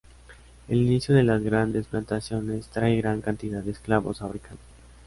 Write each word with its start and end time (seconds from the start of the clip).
El 0.67 0.79
inicio 0.81 1.13
de 1.13 1.21
las 1.21 1.43
grandes 1.43 1.85
plantaciones 1.85 2.69
trae 2.69 2.97
gran 2.97 3.21
cantidad 3.21 3.61
de 3.61 3.69
esclavos 3.69 4.23
africanos. 4.23 4.57